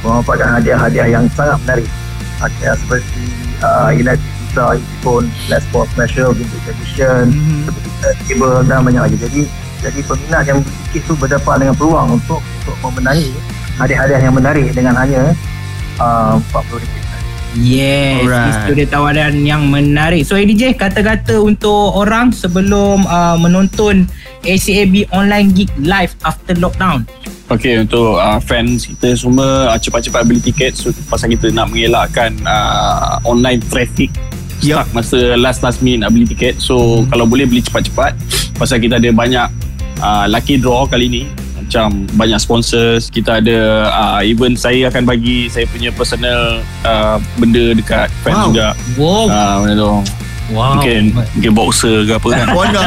mendapatkan 0.00 0.62
hadiah-hadiah 0.62 1.08
yang 1.10 1.24
sangat 1.34 1.58
menarik 1.66 1.86
hadiah 2.38 2.74
seperti 2.78 3.22
uh, 3.60 3.90
electric 3.90 4.30
guitar, 4.46 4.78
earphone, 4.78 5.26
Les 5.50 5.64
Paul 5.74 5.86
Special, 5.90 6.30
Vintage 6.32 6.68
Edition, 6.70 7.24
Mhm. 7.28 7.60
seperti 7.66 7.90
table 8.30 8.62
dan 8.64 8.80
banyak 8.80 9.02
lagi. 9.02 9.16
Jadi 9.18 9.40
jadi 9.82 10.00
peminat 10.02 10.44
yang 10.46 10.58
beli 10.62 10.76
tiket 10.88 11.02
tu 11.04 11.14
berdepan 11.18 11.56
dengan 11.60 11.74
peluang 11.76 12.08
untuk 12.16 12.40
untuk 12.40 12.76
memenangi 12.80 13.34
hadiah-hadiah 13.76 14.20
yang 14.22 14.34
menarik 14.34 14.72
dengan 14.72 14.94
hanya 14.96 15.36
uh, 15.98 16.40
RM40. 16.54 16.95
Yes, 17.56 18.20
Alright. 18.20 18.68
itu 18.68 18.72
dia 18.76 18.86
tawaran 18.88 19.34
yang 19.40 19.72
menarik. 19.72 20.28
So 20.28 20.36
ADJ, 20.36 20.76
kata-kata 20.76 21.40
untuk 21.40 21.96
orang 21.96 22.28
sebelum 22.30 23.08
uh, 23.08 23.40
menonton 23.40 24.04
ACAB 24.44 25.08
online 25.10 25.56
gig 25.56 25.72
live 25.80 26.12
after 26.22 26.52
lockdown. 26.52 27.08
Okay 27.46 27.78
untuk 27.78 28.18
uh, 28.18 28.42
fans 28.42 28.90
kita 28.90 29.14
semua 29.14 29.70
uh, 29.70 29.78
cepat-cepat 29.78 30.26
beli 30.26 30.42
tiket 30.42 30.74
so, 30.74 30.90
pasal 31.06 31.30
kita 31.30 31.46
nak 31.54 31.70
mengelakkan 31.70 32.34
uh, 32.42 33.22
online 33.22 33.62
traffic 33.70 34.10
Yup. 34.66 34.82
stuck 34.82 34.88
masa 34.90 35.18
last 35.38 35.62
last 35.62 35.78
minute 35.78 36.02
nak 36.02 36.10
beli 36.10 36.26
tiket 36.26 36.58
so 36.58 36.74
hmm. 36.74 37.06
kalau 37.06 37.22
boleh 37.22 37.46
beli 37.46 37.62
cepat-cepat 37.62 38.18
pasal 38.58 38.82
kita 38.82 38.98
ada 38.98 39.14
banyak 39.14 39.46
uh, 40.02 40.26
lucky 40.26 40.58
draw 40.58 40.90
kali 40.90 41.06
ni 41.06 41.22
macam 41.66 42.06
banyak 42.14 42.38
sponsors 42.38 43.10
kita 43.10 43.42
ada 43.42 43.58
uh, 43.90 44.20
even 44.22 44.54
saya 44.54 44.86
akan 44.86 45.02
bagi 45.02 45.50
saya 45.50 45.66
punya 45.66 45.90
personal 45.90 46.62
uh, 46.86 47.18
benda 47.36 47.74
dekat 47.74 48.06
fans 48.22 48.38
Wow. 48.38 48.46
juga 48.48 48.68
Wow. 48.94 49.26
uh, 49.26 49.74
tu 49.74 49.92
wow. 50.52 50.76
mungkin 50.76 51.14
mungkin 51.14 51.52
boxer 51.54 52.06
ke 52.06 52.12
apa 52.14 52.28
kan 52.32 52.46
Wonder. 52.56 52.86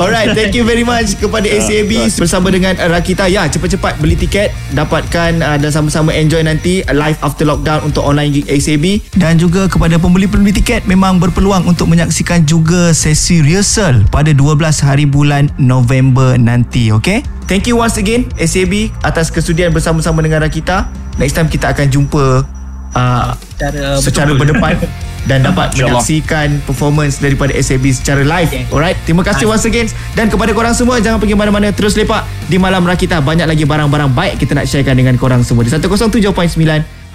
Alright, 0.00 0.32
thank 0.38 0.54
you 0.54 0.62
very 0.62 0.86
much 0.86 1.18
kepada 1.18 1.46
ACAB 1.46 2.14
bersama 2.16 2.48
dengan 2.50 2.78
Rakita. 2.78 3.26
Ya, 3.26 3.46
cepat-cepat 3.50 3.98
beli 3.98 4.14
tiket, 4.16 4.54
dapatkan 4.72 5.42
uh, 5.42 5.56
dan 5.58 5.70
sama-sama 5.70 6.14
enjoy 6.14 6.42
nanti 6.42 6.82
live 6.86 7.18
after 7.22 7.44
lockdown 7.46 7.82
untuk 7.86 8.06
online 8.06 8.32
gig 8.32 8.46
ACAB 8.46 9.02
dan 9.18 9.36
juga 9.36 9.66
kepada 9.66 9.98
pembeli-pembeli 9.98 10.54
tiket 10.62 10.86
memang 10.86 11.18
berpeluang 11.18 11.66
untuk 11.66 11.90
menyaksikan 11.90 12.46
juga 12.46 12.94
sesi 12.94 13.42
rehearsal 13.42 14.06
pada 14.08 14.30
12 14.30 14.56
hari 14.82 15.04
bulan 15.04 15.50
November 15.58 16.38
nanti, 16.38 16.94
okay? 16.94 17.22
Thank 17.46 17.70
you 17.70 17.78
once 17.78 17.94
again 17.94 18.26
ACAB 18.38 18.90
atas 19.06 19.30
kesudian 19.30 19.70
bersama-sama 19.70 20.18
dengan 20.18 20.42
Rakita. 20.42 20.90
Next 21.16 21.38
time 21.38 21.48
kita 21.48 21.72
akan 21.72 21.86
jumpa 21.88 22.55
uh, 22.96 23.36
Secara, 23.56 24.00
secara 24.00 24.32
berdepan 24.32 24.74
dan 25.30 25.42
dapat 25.42 25.74
InsyaAllah. 25.74 26.00
menyaksikan 26.00 26.48
performance 26.64 27.20
daripada 27.20 27.52
SAB 27.58 27.84
secara 27.92 28.22
live. 28.24 28.48
Okay. 28.48 28.64
Alright, 28.72 28.98
terima 29.04 29.26
kasih 29.26 29.44
once 29.44 29.66
again 29.68 29.90
dan 30.16 30.32
kepada 30.32 30.56
korang 30.56 30.72
semua 30.72 31.02
jangan 31.02 31.20
pergi 31.20 31.36
mana-mana 31.36 31.74
terus 31.74 31.98
lepak 31.98 32.24
di 32.48 32.56
Malam 32.56 32.86
Rakita. 32.86 33.20
Banyak 33.20 33.44
lagi 33.44 33.68
barang-barang 33.68 34.16
baik 34.16 34.40
kita 34.40 34.56
nak 34.56 34.64
sharekan 34.64 34.96
dengan 34.96 35.18
korang 35.20 35.44
semua 35.44 35.66
di 35.66 35.70
107.9 35.70 36.32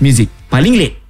Music 0.03 0.29
paling 0.51 0.75
late. 0.77 1.00